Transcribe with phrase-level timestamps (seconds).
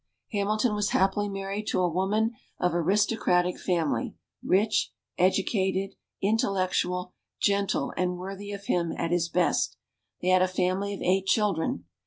[0.31, 5.91] Hamilton was happily married to a woman of aristocratic family; rich, educated,
[6.23, 9.77] intellectual, gentle, and worthy of him at his best.
[10.23, 11.85] They had a family of eight children.